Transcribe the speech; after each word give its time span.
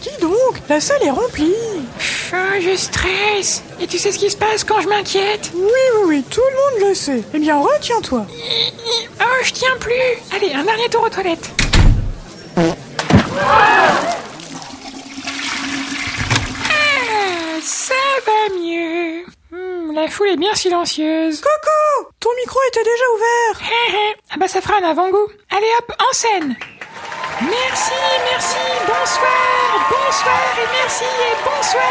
Dis 0.00 0.16
donc, 0.20 0.60
la 0.68 0.80
salle 0.80 1.02
est 1.02 1.10
remplie. 1.10 1.54
Oh, 2.32 2.60
je 2.60 2.76
stresse. 2.76 3.62
Et 3.80 3.86
tu 3.86 3.98
sais 3.98 4.12
ce 4.12 4.18
qui 4.18 4.30
se 4.30 4.36
passe 4.36 4.62
quand 4.62 4.80
je 4.80 4.88
m'inquiète? 4.88 5.50
Oui, 5.54 5.62
oui, 5.62 6.02
oui, 6.06 6.24
tout 6.30 6.40
le 6.40 6.56
monde 6.56 6.88
le 6.88 6.94
sait. 6.94 7.22
Eh 7.34 7.38
bien, 7.38 7.58
retiens-toi. 7.58 8.26
Oh, 9.20 9.42
je 9.42 9.52
tiens 9.52 9.76
plus. 9.80 9.94
Allez, 10.34 10.52
un 10.54 10.62
dernier 10.62 10.88
tour 10.88 11.02
aux 11.02 11.08
toilettes. 11.08 11.50
Ah, 16.70 17.60
ça 17.62 17.94
va 18.26 18.54
mieux. 18.56 19.24
Hmm, 19.50 19.92
la 19.94 20.08
foule 20.08 20.28
est 20.28 20.36
bien 20.36 20.54
silencieuse. 20.54 21.40
Coco, 21.40 22.10
ton 22.20 22.30
micro 22.40 22.58
était 22.68 22.84
déjà 22.84 23.04
ouvert. 23.14 23.62
Hé, 23.62 23.92
hé. 23.94 24.16
Ah 24.30 24.36
bah 24.38 24.48
ça 24.48 24.60
fera 24.60 24.76
un 24.80 24.90
avant-goût. 24.90 25.28
Allez 25.50 25.66
hop, 25.78 25.92
en 25.98 26.12
scène. 26.12 26.56
Merci, 27.40 27.92
merci, 28.30 28.56
bonsoir, 28.86 29.57
bonsoir 29.76 30.54
et 30.62 30.66
merci 30.72 31.04
et 31.04 31.36
bonsoir. 31.44 31.82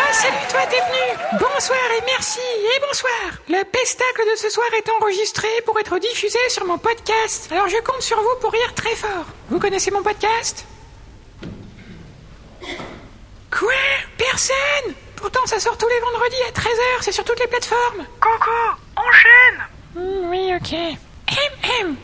Ah 0.00 0.12
salut 0.12 0.46
toi, 0.48 0.60
t'es 0.70 0.80
venu. 0.80 1.38
Bonsoir 1.38 1.78
et 1.98 2.02
merci 2.06 2.40
et 2.40 2.80
bonsoir. 2.80 3.12
Le 3.48 3.62
pestacle 3.64 4.22
de 4.32 4.36
ce 4.36 4.48
soir 4.50 4.66
est 4.76 4.88
enregistré 4.90 5.48
pour 5.66 5.78
être 5.78 5.98
diffusé 5.98 6.38
sur 6.48 6.64
mon 6.64 6.78
podcast. 6.78 7.48
Alors 7.50 7.68
je 7.68 7.76
compte 7.78 8.02
sur 8.02 8.18
vous 8.20 8.36
pour 8.40 8.52
rire 8.52 8.72
très 8.74 8.94
fort. 8.94 9.26
Vous 9.50 9.58
connaissez 9.58 9.90
mon 9.90 10.02
podcast? 10.02 10.64
Quoi? 13.50 13.72
Personne? 14.16 14.94
Pourtant 15.16 15.44
ça 15.46 15.58
sort 15.60 15.76
tous 15.76 15.88
les 15.88 16.00
vendredis 16.00 16.42
à 16.48 16.52
13h, 16.52 17.02
c'est 17.02 17.12
sur 17.12 17.24
toutes 17.24 17.40
les 17.40 17.46
plateformes. 17.48 18.06
Coco, 18.20 18.50
enchaîne 18.96 19.66
Hmm, 19.94 20.30
oui, 20.30 20.52
ok. 20.54 20.72
Hum, 21.30 21.86
hum. 21.88 21.96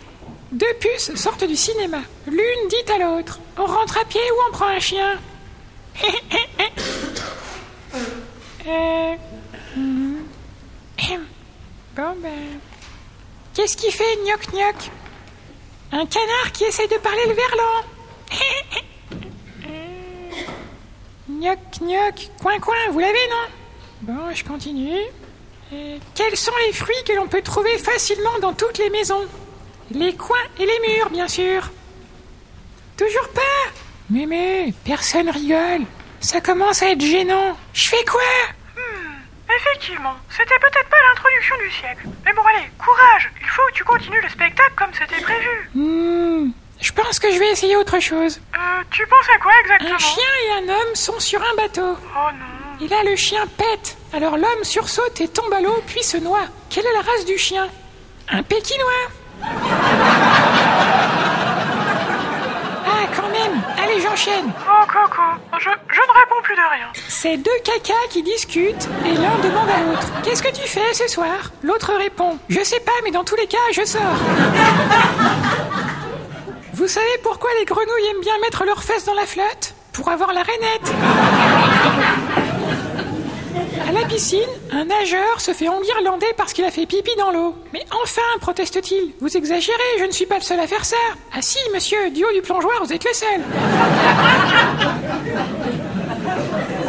Deux 0.55 0.75
puces 0.79 1.13
sortent 1.17 1.43
du 1.45 1.57
cinéma. 1.57 1.99
L'une 2.29 2.69
dit 2.69 2.93
à 2.93 2.99
l'autre 2.99 3.41
On 3.59 3.67
rentre 3.67 3.99
à 3.99 4.05
pied 4.05 4.21
ou 4.21 4.35
on 4.49 4.53
prend 4.53 4.69
un 4.69 4.79
chien 4.81 5.19
Euh. 8.67 9.15
hmm. 9.77 10.23
Hum. 11.11 11.27
Bon 11.95 12.17
ben. 12.23 12.59
Qu'est-ce 13.53 13.77
qui 13.77 13.93
fait 13.93 14.17
gnoc 14.25 14.41
gnoc? 14.53 14.91
Un 15.93 16.07
canard 16.07 16.51
qui 16.53 16.65
essaye 16.65 16.89
de 16.89 16.97
parler 16.97 17.27
le 17.27 17.35
verlan. 17.35 17.85
Gnoc 21.29 21.59
gnoc, 21.81 22.31
coin 22.41 22.59
coin, 22.59 22.75
vous 22.91 23.01
l'avez 23.01 23.29
non? 23.29 23.47
Bon, 24.03 24.35
je 24.35 24.45
continue. 24.45 24.99
Euh, 25.73 25.99
quels 26.15 26.37
sont 26.37 26.53
les 26.67 26.73
fruits 26.73 27.05
que 27.07 27.13
l'on 27.13 27.29
peut 27.29 27.43
trouver 27.43 27.77
facilement 27.77 28.39
dans 28.41 28.55
toutes 28.55 28.79
les 28.79 28.89
maisons? 28.89 29.27
Les 29.91 30.15
coins 30.17 30.37
et 30.59 30.67
les 30.67 30.81
murs, 30.97 31.11
bien 31.11 31.29
sûr. 31.29 31.71
Toujours 32.97 33.29
pas 33.31 33.41
Mémé, 34.11 34.73
personne 34.85 35.31
rigole. 35.31 35.83
Ça 36.21 36.41
commence 36.41 36.83
à 36.83 36.91
être 36.91 37.01
gênant. 37.01 37.57
Je 37.73 37.89
fais 37.89 38.05
quoi? 38.05 38.21
Effectivement, 39.57 40.15
c'était 40.31 40.59
peut-être 40.59 40.89
pas 40.89 40.97
l'introduction 41.09 41.55
du 41.59 41.71
siècle. 41.71 42.07
Mais 42.25 42.33
bon 42.33 42.43
allez, 42.43 42.67
courage 42.79 43.31
Il 43.41 43.47
faut 43.47 43.63
que 43.69 43.73
tu 43.75 43.85
continues 43.85 44.21
le 44.21 44.29
spectacle 44.29 44.73
comme 44.77 44.91
c'était 44.93 45.21
prévu. 45.23 45.71
Hmm, 45.75 46.51
Je 46.81 46.93
pense 46.93 47.19
que 47.21 47.31
je 47.31 47.39
vais 47.39 47.51
essayer 47.51 47.77
autre 47.77 48.01
chose. 48.01 48.41
Euh, 48.55 48.83
tu 48.91 49.07
penses 49.07 49.29
à 49.35 49.39
quoi 49.39 49.53
exactement? 49.61 49.95
Un 49.95 49.99
chien 49.99 50.25
et 50.47 50.53
un 50.65 50.69
homme 50.75 50.95
sont 50.95 51.21
sur 51.21 51.41
un 51.41 51.55
bateau. 51.57 51.97
Oh 52.17 52.31
non 52.33 52.85
Et 52.85 52.89
là, 52.89 53.05
le 53.05 53.15
chien 53.17 53.47
pète. 53.57 53.97
Alors 54.13 54.37
l'homme 54.37 54.65
sursaute 54.65 55.21
et 55.21 55.29
tombe 55.29 55.53
à 55.53 55.61
l'eau, 55.61 55.81
puis 55.87 56.03
se 56.03 56.17
noie. 56.17 56.47
Quelle 56.71 56.87
est 56.87 56.93
la 56.95 57.03
race 57.03 57.25
du 57.25 57.39
chien? 57.39 57.69
Un 58.31 58.43
pékinois. 58.43 59.09
Ah, 62.87 63.07
quand 63.17 63.29
même. 63.29 63.63
Allez, 63.83 64.01
j'enchaîne. 64.01 64.53
Oh 64.69 64.85
Coco, 64.87 65.23
je, 65.59 65.65
je 65.65 66.01
ne 66.01 66.13
réponds 66.19 66.43
plus 66.43 66.55
de 66.57 66.61
rien. 66.73 66.87
C'est 67.09 67.37
deux 67.37 67.59
cacas 67.65 67.95
qui 68.11 68.23
discutent 68.23 68.89
et 69.05 69.13
l'un 69.15 69.37
demande 69.43 69.69
à 69.71 69.81
l'autre 69.91 70.07
Qu'est-ce 70.23 70.43
que 70.43 70.53
tu 70.55 70.67
fais 70.69 70.93
ce 70.95 71.09
soir? 71.09 71.51
L'autre 71.63 71.93
répond 71.97 72.39
Je 72.49 72.63
sais 72.63 72.81
pas, 72.81 72.93
mais 73.05 73.11
dans 73.11 73.25
tous 73.25 73.37
les 73.37 73.47
cas, 73.47 73.57
je 73.73 73.85
sors. 73.85 74.01
Vous 76.75 76.89
savez 76.89 77.19
pourquoi 77.23 77.51
les 77.59 77.65
grenouilles 77.65 78.07
aiment 78.11 78.21
bien 78.21 78.39
mettre 78.43 78.65
leurs 78.65 78.83
fesses 78.83 79.05
dans 79.05 79.15
la 79.15 79.27
flotte? 79.27 79.75
Pour 79.93 80.09
avoir 80.09 80.33
la 80.33 80.43
rainette. 80.43 80.93
À 83.89 83.93
la 83.93 84.04
un 84.71 84.85
nageur 84.85 85.41
se 85.41 85.53
fait 85.53 85.67
enguirlander 85.67 86.29
parce 86.37 86.53
qu'il 86.53 86.65
a 86.65 86.71
fait 86.71 86.87
pipi 86.87 87.11
dans 87.19 87.33
l'eau. 87.33 87.57
Mais 87.73 87.85
enfin, 88.01 88.23
proteste-t-il, 88.41 89.13
vous 89.21 89.37
exagérez, 89.37 89.99
je 89.99 90.05
ne 90.05 90.13
suis 90.13 90.27
pas 90.27 90.37
le 90.37 90.43
seul 90.43 90.61
à 90.61 90.69
faire 90.69 90.85
ça. 90.85 90.97
Ah 91.33 91.43
si, 91.43 91.59
monsieur, 91.75 92.11
du 92.11 92.25
haut 92.25 92.33
du 92.33 92.41
plongeoir, 92.41 92.85
vous 92.85 92.93
êtes 92.93 93.05
le 93.05 93.13
seul. 93.13 93.41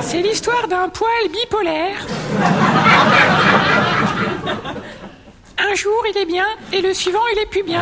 C'est 0.02 0.22
l'histoire 0.22 0.68
d'un 0.68 0.88
poil 0.90 1.10
bipolaire. 1.32 2.06
Un 5.58 5.74
jour, 5.74 6.04
il 6.14 6.18
est 6.20 6.26
bien, 6.26 6.46
et 6.74 6.82
le 6.82 6.94
suivant, 6.94 7.26
il 7.34 7.40
est 7.40 7.48
plus 7.48 7.64
bien. 7.64 7.82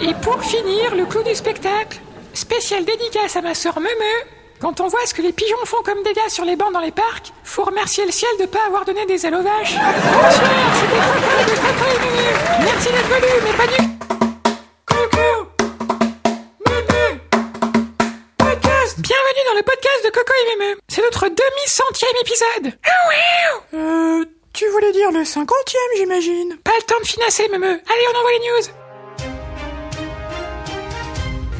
Et 0.00 0.14
pour 0.22 0.40
finir, 0.44 0.94
le 0.94 1.06
clou 1.06 1.24
du 1.24 1.34
spectacle. 1.34 1.98
Spécial 2.34 2.84
dédicace 2.84 3.34
à 3.34 3.42
ma 3.42 3.54
sœur 3.54 3.80
Meumeu. 3.80 4.35
Quand 4.60 4.80
on 4.80 4.88
voit 4.88 5.04
ce 5.06 5.12
que 5.14 5.22
les 5.22 5.32
pigeons 5.32 5.56
font 5.64 5.82
comme 5.84 6.02
dégâts 6.02 6.28
sur 6.28 6.44
les 6.44 6.56
bancs 6.56 6.72
dans 6.72 6.80
les 6.80 6.90
parcs, 6.90 7.32
faut 7.44 7.64
remercier 7.64 8.04
le 8.06 8.12
ciel 8.12 8.30
de 8.40 8.46
pas 8.46 8.64
avoir 8.66 8.84
donné 8.84 9.04
des 9.06 9.26
ailes 9.26 9.34
aux 9.34 9.42
vaches. 9.42 9.74
Bonsoir, 9.74 10.50
c'était 10.80 10.96
Coco 10.96 11.44
de 11.44 11.56
Coco 11.56 11.90
et. 11.92 12.64
Merci 12.64 12.88
d'être 12.88 13.08
venu, 13.08 13.32
mais 13.44 13.52
pas 13.56 13.66
du... 13.66 13.76
Coco 14.86 15.48
Meumeu 16.66 17.20
Podcast 18.38 18.98
Bienvenue 19.00 19.44
dans 19.50 19.56
le 19.56 19.62
podcast 19.62 20.04
de 20.04 20.10
Coco 20.10 20.32
et 20.32 20.56
Meumeu. 20.58 20.78
C'est 20.88 21.02
notre 21.02 21.28
demi-centième 21.28 22.16
épisode. 22.22 22.78
Ah 22.86 23.08
ouais 23.08 23.78
Euh, 23.78 24.24
tu 24.54 24.66
voulais 24.70 24.92
dire 24.92 25.12
le 25.12 25.24
cinquantième, 25.26 25.82
j'imagine. 25.96 26.56
Pas 26.64 26.72
le 26.78 26.82
temps 26.84 27.00
de 27.02 27.06
finasser, 27.06 27.46
Meumeu. 27.48 27.68
Allez, 27.72 28.06
on 28.14 28.18
envoie 28.18 28.32
les 28.32 28.38
news. 28.38 28.72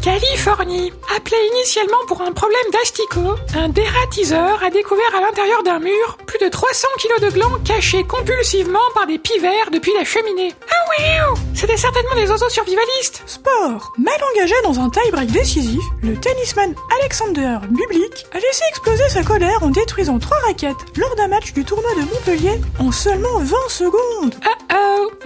Californie. 0.07 0.93
Appelé 1.17 1.37
initialement 1.57 1.99
pour 2.07 2.21
un 2.21 2.31
problème 2.31 2.71
d'asticot, 2.73 3.35
un 3.57 3.69
dératiseur 3.69 4.63
a 4.63 4.71
découvert 4.71 5.13
à 5.19 5.21
l'intérieur 5.21 5.65
d'un 5.65 5.81
mur 5.81 6.17
plus 6.29 6.39
de 6.39 6.49
300 6.49 6.87
kilos 6.99 7.21
de 7.23 7.31
glands 7.31 7.59
cachés 7.65 8.05
compulsivement 8.05 8.79
par 8.95 9.09
des 9.09 9.19
pivers 9.19 9.69
depuis 9.73 9.93
la 9.99 10.05
cheminée. 10.05 10.55
Ah 10.71 10.91
ouais 10.91 11.41
C'était 11.55 11.77
certainement 11.77 12.15
des 12.15 12.31
oiseaux 12.31 12.49
survivalistes. 12.49 13.25
Sport. 13.27 13.93
Mal 13.99 14.15
engagé 14.33 14.55
dans 14.63 14.79
un 14.79 14.91
tie-break 14.91 15.33
décisif, 15.33 15.83
le 16.05 16.15
tennisman 16.15 16.73
Alexander 17.01 17.59
Bublik 17.69 18.27
a 18.33 18.37
laissé 18.37 18.63
exploser 18.69 19.09
sa 19.09 19.25
colère 19.25 19.61
en 19.65 19.71
détruisant 19.71 20.21
trois 20.21 20.39
raquettes 20.47 20.87
lors 20.97 21.17
d'un 21.17 21.27
match 21.27 21.53
du 21.53 21.65
tournoi 21.65 21.91
de 21.97 22.03
Montpellier 22.03 22.61
en 22.79 22.93
seulement 22.93 23.41
20 23.41 23.57
secondes. 23.69 24.35
Ah 24.45 24.51
oh 24.55 24.66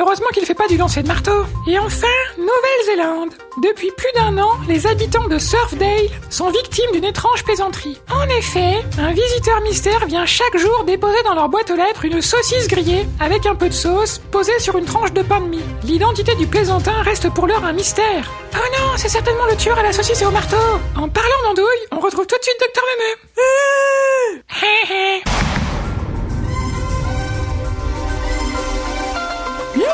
Heureusement 0.00 0.28
qu'il 0.32 0.46
fait 0.46 0.54
pas 0.54 0.66
du 0.66 0.78
lancer 0.78 1.02
de 1.02 1.08
marteau. 1.08 1.44
Et 1.66 1.78
enfin, 1.78 2.06
Nouvelle-Zélande. 2.38 3.34
Depuis 3.62 3.90
plus 3.98 4.10
d'un 4.14 4.38
an, 4.38 4.52
les 4.66 4.86
habitants 4.86 5.28
de 5.28 5.38
Surfdale 5.38 6.08
sont 6.30 6.50
victimes 6.50 6.90
d'une 6.94 7.04
étrange 7.04 7.44
plaisanterie. 7.44 8.00
En 8.10 8.26
effet, 8.30 8.82
un 8.98 9.12
visiteur 9.12 9.60
mystère 9.60 10.06
vient 10.06 10.24
chaque 10.24 10.56
jour 10.56 10.84
déposer 10.86 11.22
dans 11.24 11.34
leur 11.34 11.50
boîte 11.50 11.70
aux 11.70 11.76
lettres 11.76 12.06
une 12.06 12.22
saucisse 12.22 12.66
grillée 12.66 13.06
avec 13.20 13.44
un 13.44 13.54
peu 13.54 13.68
de 13.68 13.74
sauce 13.74 14.22
posée 14.30 14.58
sur 14.58 14.78
une 14.78 14.86
tranche 14.86 15.12
de 15.12 15.20
pain 15.20 15.42
de 15.42 15.48
mie. 15.48 15.60
L'identité 15.84 16.34
du 16.34 16.46
plaisantin 16.46 17.02
reste 17.02 17.28
pour 17.34 17.46
l'heure 17.46 17.64
un 17.66 17.74
mystère. 17.74 18.30
Oh 18.54 18.78
non, 18.78 18.92
c'est 18.96 19.10
certainement 19.10 19.44
le 19.50 19.56
tueur 19.56 19.78
à 19.78 19.82
la 19.82 19.92
saucisse 19.92 20.22
et 20.22 20.26
au 20.26 20.30
marteau. 20.30 20.56
En 20.96 21.10
parlant 21.10 21.42
d'andouille, 21.44 21.86
on 21.90 22.00
retrouve 22.00 22.26
tout 22.26 22.38
de 22.38 22.42
suite 22.42 22.56
Docteur 22.58 22.84
Memeu. 22.86 24.40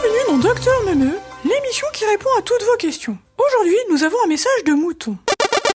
Bienvenue 0.07 0.39
dans 0.39 0.49
Docteur 0.49 0.83
Memeux, 0.85 1.19
l'émission 1.43 1.89
qui 1.93 2.07
répond 2.07 2.31
à 2.39 2.43
toutes 2.43 2.63
vos 2.63 2.77
questions. 2.77 3.19
Aujourd'hui, 3.39 3.75
nous 3.91 4.05
avons 4.05 4.23
un 4.23 4.29
message 4.29 4.63
de 4.63 4.71
Mouton. 4.73 5.19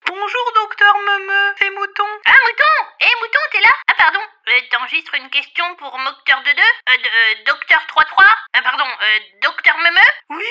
Bonjour 0.08 0.46
docteur 0.56 0.96
Meumeu, 1.04 1.52
c'est 1.60 1.70
Mouton. 1.72 2.08
Ah, 2.24 2.32
Mouton 2.48 2.76
Eh, 3.02 3.12
Mouton, 3.20 3.40
t'es 3.52 3.60
là? 3.60 3.70
Ah, 3.92 3.94
pardon. 3.98 4.20
Euh, 4.48 4.60
T'enregistres 4.72 5.16
une 5.16 5.30
question 5.32 5.66
pour 5.76 5.98
Mocteur 6.00 6.38
22 6.46 6.50
euh, 6.50 6.54
de, 6.96 7.08
euh, 7.08 7.44
Docteur 7.46 7.82
33 7.88 8.24
Ah, 8.54 8.62
pardon, 8.62 8.86
euh, 8.88 9.20
Docteur 9.42 9.76
Meumeu 9.80 10.08
Oui, 10.30 10.46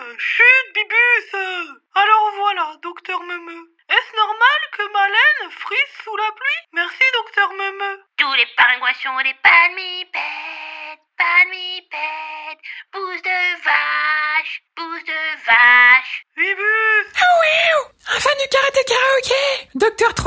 euh, 0.00 0.14
chut, 0.16 0.72
Bibus. 0.72 1.34
euh. 1.34 1.64
Alors 1.96 2.32
voilà, 2.36 2.76
docteur 2.82 3.20
Meumeu. 3.24 3.60
Est-ce 3.90 4.16
normal 4.16 4.60
que 4.72 4.90
ma 4.92 5.06
laine 5.08 5.50
frise 5.50 5.92
sous 6.02 6.16
la 6.16 6.32
pluie? 6.32 6.60
Merci 6.72 7.04
docteur 7.12 7.52
Meumeu. 7.52 8.00
Tous 8.16 8.32
les 8.34 8.46
pingouins 8.56 8.94
sont 9.02 9.16
des 9.22 9.34
palmipèdes, 9.42 11.04
palmipèdes, 11.16 11.87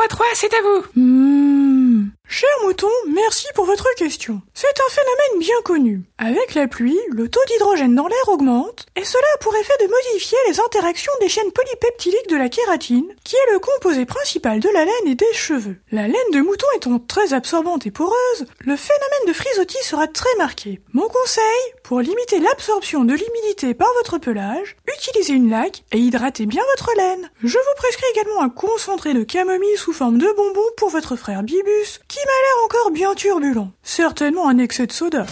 33, 0.08 0.26
c'est 0.34 0.52
à 0.52 0.62
vous. 0.64 1.00
Hmm. 1.00 2.10
Cher 2.28 2.50
Mouton, 2.64 2.88
merci 3.14 3.46
pour 3.54 3.66
votre 3.66 3.88
question. 3.96 4.42
C'est 4.62 4.80
un 4.80 4.90
phénomène 4.92 5.40
bien 5.40 5.60
connu. 5.64 6.02
Avec 6.20 6.54
la 6.54 6.68
pluie, 6.68 7.00
le 7.10 7.28
taux 7.28 7.42
d'hydrogène 7.48 7.96
dans 7.96 8.06
l'air 8.06 8.28
augmente, 8.30 8.86
et 8.96 9.04
cela 9.04 9.24
a 9.34 9.38
pour 9.40 9.56
effet 9.56 9.74
de 9.82 9.90
modifier 9.90 10.38
les 10.48 10.60
interactions 10.60 11.12
des 11.20 11.30
chaînes 11.30 11.52
polypeptidiques 11.52 12.30
de 12.30 12.36
la 12.36 12.48
kératine, 12.48 13.12
qui 13.24 13.36
est 13.38 13.54
le 13.54 13.58
composé 13.58 14.06
principal 14.06 14.60
de 14.60 14.70
la 14.70 14.86
laine 14.86 15.08
et 15.08 15.16
des 15.16 15.34
cheveux. 15.34 15.78
La 15.92 16.08
laine 16.08 16.32
de 16.32 16.42
mouton 16.42 16.68
étant 16.76 17.00
très 17.00 17.34
absorbante 17.34 17.88
et 17.88 17.92
poreuse, 17.92 18.46
le 18.60 18.76
phénomène 18.76 19.28
de 19.30 19.34
frisottis 19.34 19.84
sera 19.84 20.06
très 20.06 20.36
marqué. 20.38 20.80
Mon 20.94 21.08
conseil, 21.08 21.42
pour 21.82 22.00
limiter 22.00 22.40
l'absorption 22.40 23.04
de 23.04 23.16
l'humidité 23.16 23.74
par 23.74 23.90
votre 23.98 24.20
pelage, 24.20 24.78
utilisez 24.96 25.34
une 25.34 25.50
laque 25.50 25.84
et 25.92 25.98
hydratez 25.98 26.46
bien 26.46 26.62
votre 26.76 26.96
laine. 26.98 27.32
Je 27.44 27.58
vous 27.58 27.76
prescris 27.78 28.06
également 28.14 28.42
un 28.42 28.50
concentré 28.50 29.16
de 29.16 29.24
camomille 29.24 29.78
sous 29.78 29.92
forme 29.92 30.20
de 30.20 30.32
bonbons 30.38 30.62
pour 30.78 30.90
votre 30.90 31.16
frère 31.16 31.42
Bibus, 31.42 32.00
qui 32.08 32.20
m'a 32.20 32.26
l'air 32.26 32.66
encore 32.66 32.92
bien 32.92 33.16
turbulent. 33.16 33.72
Certainement 33.82 34.51
un 34.52 34.58
excès 34.60 34.86
de 34.86 34.92
soda. 34.92 35.26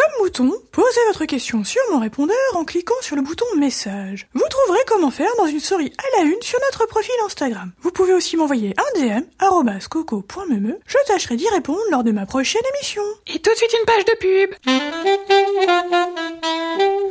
Comme 0.00 0.24
mouton, 0.24 0.50
posez 0.72 1.00
votre 1.08 1.26
question 1.26 1.62
sur 1.62 1.82
mon 1.92 2.00
répondeur 2.00 2.34
en 2.54 2.64
cliquant 2.64 2.94
sur 3.02 3.16
le 3.16 3.22
bouton 3.22 3.44
message. 3.58 4.28
Vous 4.32 4.48
trouverez 4.48 4.82
comment 4.86 5.10
faire 5.10 5.28
dans 5.36 5.44
une 5.44 5.60
story 5.60 5.92
à 5.98 6.18
la 6.18 6.24
une 6.24 6.40
sur 6.40 6.58
notre 6.70 6.86
profil 6.86 7.12
Instagram. 7.26 7.72
Vous 7.82 7.90
pouvez 7.90 8.14
aussi 8.14 8.38
m'envoyer 8.38 8.74
un 8.78 8.98
DM, 8.98 9.24
coco.meme. 9.90 10.76
Je 10.86 10.96
tâcherai 11.06 11.36
d'y 11.36 11.48
répondre 11.50 11.80
lors 11.90 12.02
de 12.02 12.12
ma 12.12 12.24
prochaine 12.24 12.62
émission. 12.76 13.02
Et 13.26 13.40
tout 13.40 13.50
de 13.50 13.56
suite 13.56 13.74
une 13.78 13.84
page 13.84 14.04
de 14.06 14.16
pub. 14.20 14.54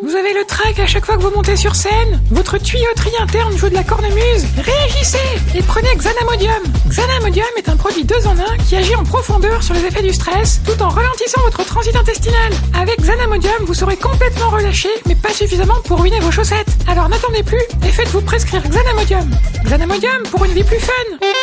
Vous 0.01 0.15
avez 0.15 0.33
le 0.33 0.43
trac 0.45 0.79
à 0.79 0.87
chaque 0.87 1.05
fois 1.05 1.17
que 1.17 1.21
vous 1.21 1.29
montez 1.29 1.55
sur 1.55 1.75
scène? 1.75 2.19
Votre 2.31 2.57
tuyauterie 2.57 3.15
interne 3.19 3.55
joue 3.55 3.69
de 3.69 3.75
la 3.75 3.83
cornemuse? 3.83 4.45
Réagissez 4.57 5.17
et 5.53 5.61
prenez 5.61 5.89
Xanamodium 5.95 6.63
Xanamodium 6.87 7.47
est 7.57 7.69
un 7.69 7.75
produit 7.75 8.03
2 8.05 8.25
en 8.25 8.37
1 8.37 8.57
qui 8.67 8.75
agit 8.75 8.95
en 8.95 9.03
profondeur 9.03 9.61
sur 9.61 9.75
les 9.75 9.85
effets 9.85 10.01
du 10.01 10.13
stress 10.13 10.61
tout 10.65 10.81
en 10.81 10.89
ralentissant 10.89 11.41
votre 11.41 11.63
transit 11.63 11.95
intestinal. 11.95 12.53
Avec 12.79 13.01
Xanamodium, 13.01 13.65
vous 13.65 13.73
serez 13.73 13.97
complètement 13.97 14.49
relâché, 14.49 14.87
mais 15.05 15.15
pas 15.15 15.33
suffisamment 15.33 15.81
pour 15.83 15.99
ruiner 16.01 16.21
vos 16.21 16.31
chaussettes. 16.31 16.69
Alors 16.87 17.09
n'attendez 17.09 17.43
plus 17.43 17.61
et 17.85 17.91
faites-vous 17.91 18.21
prescrire 18.21 18.63
Xanamodium. 18.63 19.29
Xanamodium 19.65 20.23
pour 20.31 20.45
une 20.45 20.53
vie 20.53 20.63
plus 20.63 20.79
fun. 20.79 21.38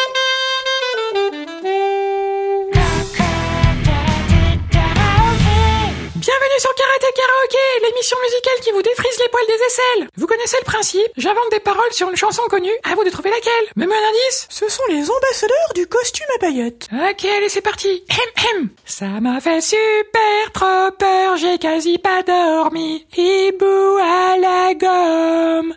Musicale 8.14 8.60
qui 8.62 8.70
vous 8.70 8.82
défrise 8.82 9.18
les 9.18 9.28
poils 9.28 9.46
des 9.46 9.54
aisselles. 9.54 10.08
Vous 10.16 10.26
connaissez 10.26 10.56
le 10.60 10.64
principe, 10.64 11.10
j'invente 11.16 11.50
des 11.50 11.60
paroles 11.60 11.92
sur 11.92 12.08
une 12.08 12.16
chanson 12.16 12.42
connue, 12.48 12.76
à 12.84 12.94
vous 12.94 13.02
de 13.04 13.10
trouver 13.10 13.30
laquelle. 13.30 13.66
Même 13.74 13.90
un 13.90 14.08
indice 14.08 14.46
Ce 14.48 14.68
sont 14.68 14.84
les 14.88 15.10
ambassadeurs 15.10 15.72
du 15.74 15.86
costume 15.86 16.26
à 16.36 16.38
paillettes. 16.38 16.88
Ok, 16.92 17.24
allez, 17.24 17.48
c'est 17.48 17.62
parti. 17.62 18.04
Hem, 18.08 18.44
hem. 18.60 18.68
Ça 18.84 19.06
m'a 19.06 19.40
fait 19.40 19.60
super 19.60 20.52
trop 20.52 20.90
peur, 20.96 21.36
j'ai 21.36 21.58
quasi 21.58 21.98
pas 21.98 22.22
dormi. 22.22 23.06
Hibou 23.16 23.98
à 24.00 24.36
la 24.38 24.74
gomme, 24.74 25.74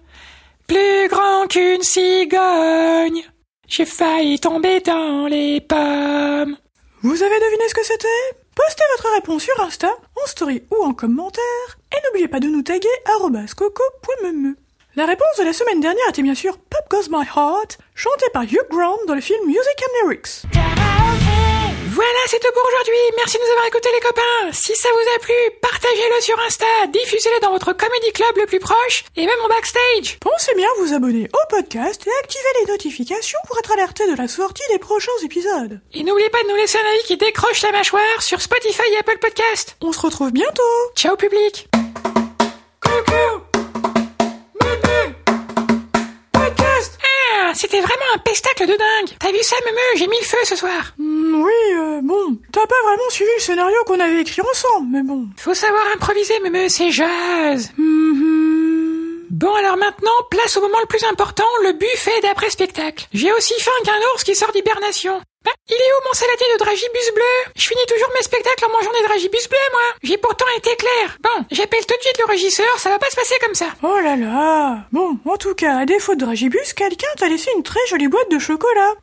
plus 0.68 1.08
grand 1.08 1.48
qu'une 1.48 1.82
cigogne. 1.82 3.24
J'ai 3.68 3.86
failli 3.86 4.40
tomber 4.40 4.82
dans 4.82 5.28
les 5.28 5.62
pommes. 5.62 6.58
Vous 7.02 7.24
avez 7.24 7.40
deviné 7.40 7.68
ce 7.70 7.74
que 7.74 7.86
c'était? 7.86 8.08
Postez 8.56 8.84
votre 8.98 9.14
réponse 9.14 9.44
sur 9.44 9.60
Insta, 9.62 9.90
en 10.22 10.28
story 10.28 10.64
ou 10.72 10.84
en 10.84 10.94
commentaire, 10.94 11.79
et 12.00 12.08
n'oubliez 12.08 12.28
pas 12.28 12.40
de 12.40 12.48
nous 12.48 12.62
taguer 12.62 12.88
coco.meme. 13.56 14.56
La 14.96 15.06
réponse 15.06 15.38
de 15.38 15.44
la 15.44 15.54
semaine 15.54 15.82
dernière 15.82 16.10
était 16.10 16.22
bien 16.24 16.36
sûr 16.36 16.58
Pop 16.58 16.86
Goes 16.90 17.10
My 17.10 17.26
Heart, 17.26 17.78
chanté 17.96 18.26
par 18.34 18.44
Hugh 18.44 18.68
Grant 18.70 18.98
dans 19.08 19.16
le 19.16 19.22
film 19.22 19.46
Music 19.46 19.60
and 19.82 20.08
Lyrics. 20.08 20.44
Voilà, 21.92 22.20
c'est 22.28 22.40
tout 22.40 22.52
pour 22.54 22.64
aujourd'hui. 22.66 23.00
Merci 23.18 23.38
de 23.38 23.44
nous 23.44 23.52
avoir 23.52 23.68
écoutés 23.68 23.90
les 23.94 24.00
copains. 24.00 24.52
Si 24.54 24.76
ça 24.76 24.88
vous 24.94 25.16
a 25.16 25.20
plu, 25.20 25.34
partagez-le 25.62 26.22
sur 26.22 26.40
Insta, 26.40 26.66
diffusez-le 26.88 27.42
dans 27.42 27.52
votre 27.52 27.74
comedy 27.74 28.12
club 28.14 28.38
le 28.38 28.46
plus 28.46 28.60
proche 28.60 29.04
et 29.16 29.26
même 29.26 29.42
en 29.44 29.48
backstage. 29.48 30.18
Pensez 30.22 30.54
bien 30.56 30.68
à 30.68 30.82
vous 30.82 30.94
abonner 30.94 31.28
au 31.34 31.50
podcast 31.50 32.06
et 32.08 32.20
activer 32.24 32.50
les 32.62 32.72
notifications 32.72 33.40
pour 33.48 33.58
être 33.60 33.72
alerté 33.74 34.10
de 34.10 34.16
la 34.16 34.28
sortie 34.28 34.64
des 34.72 34.80
prochains 34.80 35.12
épisodes. 35.24 35.82
Et 35.94 36.04
n'oubliez 36.04 36.30
pas 36.30 36.44
de 36.44 36.50
nous 36.50 36.56
laisser 36.56 36.78
un 36.78 36.90
avis 36.90 37.04
qui 37.06 37.18
décroche 37.18 37.64
la 37.64 37.72
mâchoire 37.72 38.22
sur 38.22 38.42
Spotify 38.42 38.84
et 38.94 38.98
Apple 39.00 39.20
Podcast. 39.20 39.76
On 39.82 39.92
se 39.92 40.00
retrouve 40.00 40.32
bientôt 40.32 40.64
Ciao 40.96 41.16
public. 41.18 41.70
C'était 47.60 47.82
vraiment 47.82 48.06
un 48.16 48.20
pestacle 48.20 48.64
de 48.66 48.74
dingue. 48.74 49.18
T'as 49.20 49.32
vu 49.32 49.38
ça, 49.42 49.56
Meme 49.66 49.76
J'ai 49.98 50.08
mis 50.08 50.18
le 50.20 50.26
feu 50.26 50.38
ce 50.46 50.56
soir. 50.56 50.94
Hmm, 50.98 51.42
Oui, 51.44 51.52
euh, 51.76 52.00
bon, 52.02 52.38
t'as 52.52 52.66
pas 52.66 52.82
vraiment 52.86 53.10
suivi 53.10 53.30
le 53.38 53.42
scénario 53.44 53.78
qu'on 53.86 54.00
avait 54.00 54.22
écrit 54.22 54.42
ensemble, 54.42 54.88
mais 54.92 55.04
bon. 55.04 55.28
Faut 55.38 55.54
savoir 55.54 55.84
improviser, 55.96 56.40
Meme, 56.40 56.70
c'est 56.70 56.92
jazz. 56.92 57.72
Mhm. 57.78 59.26
Bon, 59.30 59.54
alors 59.56 59.78
maintenant, 59.78 60.12
place 60.32 60.58
au 60.58 60.62
moment 60.62 60.80
le 60.82 60.88
plus 60.88 61.04
important, 61.06 61.46
le 61.64 61.74
buffet 61.74 62.20
d'après-spectacle. 62.24 63.08
J'ai 63.14 63.32
aussi 63.34 63.54
faim 63.60 63.72
qu'un 63.86 64.00
ours 64.14 64.24
qui 64.24 64.36
sort 64.36 64.52
d'hibernation. 64.52 65.22
Bah, 65.50 65.56
il 65.70 65.76
est 65.76 65.94
où 65.94 66.08
mon 66.08 66.14
saladier 66.14 66.46
de 66.54 66.60
dragibus 66.60 67.12
bleu? 67.16 67.52
Je 67.56 67.68
finis 67.68 67.86
toujours 67.88 68.10
mes 68.16 68.24
spectacles 68.24 68.66
en 68.66 68.72
mangeant 68.72 68.92
des 68.92 69.08
dragibus 69.08 69.48
bleus, 69.50 69.58
moi. 69.72 69.82
J'ai 70.04 70.18
pourtant 70.18 70.46
été 70.58 70.76
clair. 70.76 71.18
Bon, 71.22 71.46
j'appelle 71.52 71.86
tout 71.86 71.96
de 71.96 72.02
suite 72.02 72.20
le 72.20 72.26
régisseur, 72.26 72.80
ça 72.80 72.90
va 72.90 73.00
pas 73.00 73.10
se 73.10 73.16
passer 73.16 73.36
comme 73.42 73.56
ça. 73.56 73.68
Oh 73.84 74.00
là 74.00 74.16
là 74.16 74.86
Bon, 74.92 75.18
en 75.26 75.38
tout 75.38 75.56
cas, 75.56 75.78
à 75.80 75.86
défaut 75.86 76.14
de 76.16 76.20
dragibus, 76.20 76.74
quelqu'un 76.74 77.08
t'a 77.18 77.28
laissé 77.28 77.50
une 77.56 77.64
très 77.64 77.80
jolie 77.88 78.08
boîte 78.08 78.30
de 78.30 78.38
chocolat. 78.40 78.94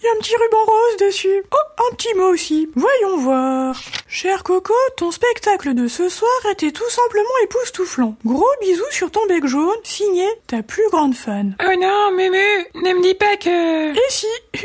Il 0.00 0.04
y 0.04 0.08
a 0.08 0.12
un 0.12 0.18
petit 0.18 0.36
ruban 0.36 0.64
rose 0.64 0.96
dessus. 1.08 1.42
Oh, 1.50 1.82
un 1.90 1.94
petit 1.94 2.12
mot 2.14 2.32
aussi. 2.32 2.68
Voyons 2.74 3.16
voir. 3.18 3.76
Cher 4.08 4.42
Coco, 4.42 4.74
ton 4.96 5.10
spectacle 5.10 5.74
de 5.74 5.88
ce 5.88 6.08
soir 6.08 6.30
était 6.50 6.72
tout 6.72 6.88
simplement 6.90 7.38
époustouflant. 7.44 8.16
Gros 8.24 8.44
bisous 8.60 8.82
sur 8.90 9.10
ton 9.10 9.24
bec 9.26 9.46
jaune, 9.46 9.70
signé 9.84 10.26
ta 10.46 10.62
plus 10.62 10.88
grande 10.90 11.14
fan. 11.14 11.56
Oh 11.64 11.74
non, 11.78 12.12
Mumu, 12.12 12.66
ne 12.74 12.92
me 12.92 13.02
dis 13.02 13.14
pas 13.14 13.36
que... 13.36 13.92
Et 13.94 14.10
si? 14.10 14.26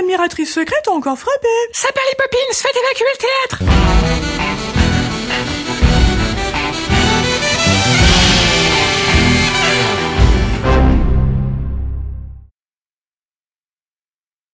admiratrice 0.00 0.52
secrète 0.52 0.88
ont 0.88 0.96
encore 0.96 1.18
frappé. 1.18 1.48
S'appelle 1.72 2.02
les 2.10 2.16
Poppins, 2.16 2.38
faites 2.52 2.76
évacuer 2.76 3.04
le 3.12 3.18
théâtre 3.18 4.39